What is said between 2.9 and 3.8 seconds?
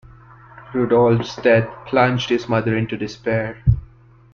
despair.